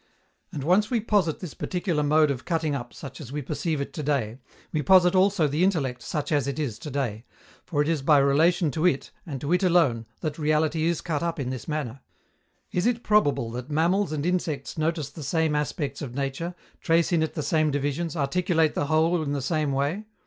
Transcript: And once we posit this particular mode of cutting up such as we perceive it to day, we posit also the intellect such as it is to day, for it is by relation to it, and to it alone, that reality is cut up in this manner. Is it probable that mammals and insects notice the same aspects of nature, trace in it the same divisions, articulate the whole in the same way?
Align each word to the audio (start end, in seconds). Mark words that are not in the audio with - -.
And 0.51 0.63
once 0.63 0.89
we 0.89 0.99
posit 0.99 1.41
this 1.41 1.53
particular 1.53 2.01
mode 2.01 2.31
of 2.31 2.43
cutting 2.43 2.73
up 2.73 2.91
such 2.91 3.21
as 3.21 3.31
we 3.31 3.43
perceive 3.43 3.79
it 3.79 3.93
to 3.93 4.01
day, 4.01 4.39
we 4.71 4.81
posit 4.81 5.13
also 5.13 5.47
the 5.47 5.63
intellect 5.63 6.01
such 6.01 6.31
as 6.31 6.47
it 6.47 6.57
is 6.57 6.79
to 6.79 6.89
day, 6.89 7.23
for 7.67 7.83
it 7.83 7.87
is 7.87 8.01
by 8.01 8.17
relation 8.17 8.71
to 8.71 8.87
it, 8.87 9.11
and 9.27 9.39
to 9.41 9.53
it 9.53 9.61
alone, 9.61 10.07
that 10.21 10.39
reality 10.39 10.85
is 10.87 11.01
cut 11.01 11.21
up 11.21 11.39
in 11.39 11.51
this 11.51 11.67
manner. 11.67 11.99
Is 12.71 12.87
it 12.87 13.03
probable 13.03 13.51
that 13.51 13.69
mammals 13.69 14.11
and 14.11 14.25
insects 14.25 14.75
notice 14.75 15.11
the 15.11 15.21
same 15.21 15.55
aspects 15.55 16.01
of 16.01 16.15
nature, 16.15 16.55
trace 16.79 17.11
in 17.11 17.21
it 17.21 17.35
the 17.35 17.43
same 17.43 17.69
divisions, 17.69 18.15
articulate 18.15 18.73
the 18.73 18.87
whole 18.87 19.21
in 19.21 19.33
the 19.33 19.39
same 19.39 19.71
way? 19.71 20.05